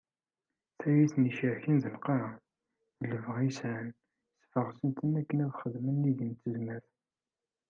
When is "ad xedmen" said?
5.45-5.95